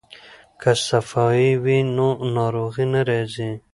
[0.61, 3.49] که صفايي وي نو ناروغي نه راځي.